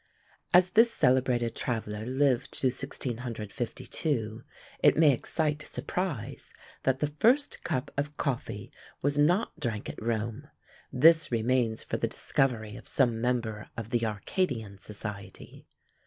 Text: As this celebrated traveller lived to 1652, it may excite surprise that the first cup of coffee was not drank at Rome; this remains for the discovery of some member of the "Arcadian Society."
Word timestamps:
As 0.51 0.71
this 0.71 0.91
celebrated 0.91 1.55
traveller 1.55 2.07
lived 2.07 2.51
to 2.53 2.69
1652, 2.69 4.41
it 4.81 4.97
may 4.97 5.13
excite 5.13 5.67
surprise 5.67 6.53
that 6.81 6.97
the 7.01 7.13
first 7.19 7.63
cup 7.63 7.91
of 7.95 8.17
coffee 8.17 8.71
was 9.03 9.19
not 9.19 9.59
drank 9.59 9.89
at 9.91 10.01
Rome; 10.01 10.47
this 10.91 11.31
remains 11.31 11.83
for 11.83 11.97
the 11.97 12.07
discovery 12.07 12.75
of 12.75 12.87
some 12.87 13.21
member 13.21 13.69
of 13.77 13.91
the 13.91 14.03
"Arcadian 14.03 14.79
Society." 14.79 15.67